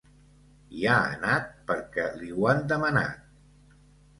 [0.77, 3.85] Hi ha anat perquè li ho han demanat.